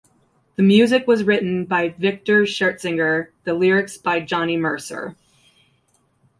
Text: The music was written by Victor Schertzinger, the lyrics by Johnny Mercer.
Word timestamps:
The 0.55 0.63
music 0.63 1.05
was 1.05 1.23
written 1.25 1.65
by 1.65 1.89
Victor 1.89 2.47
Schertzinger, 2.47 3.27
the 3.43 3.53
lyrics 3.53 3.97
by 3.99 4.19
Johnny 4.19 4.57
Mercer. 4.57 5.15